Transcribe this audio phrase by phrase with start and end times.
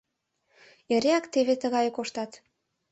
[0.93, 2.31] Эреак теве тыгае коштат.